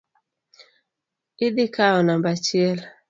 [1.45, 2.79] Idhi kawo namba achiel.